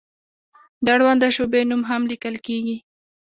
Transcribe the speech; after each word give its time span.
د 0.83 0.87
اړونده 0.95 1.27
شعبې 1.35 1.61
نوم 1.69 1.81
هم 1.89 2.01
لیکل 2.11 2.35
کیږي. 2.45 2.77